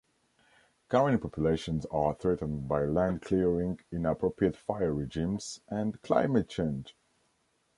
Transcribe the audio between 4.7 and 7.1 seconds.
regimes and climate change.